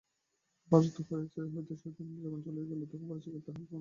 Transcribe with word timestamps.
ভারত 0.71 0.95
হইতে 1.49 1.73
শয়তান 1.75 2.07
যখন 2.23 2.39
চলিয়া 2.45 2.65
গেল, 2.69 2.81
তখন 2.83 3.05
পারসীকরা 3.09 3.37
তাহাকে 3.37 3.47
গ্রহণ 3.47 3.57
করিল। 3.59 3.69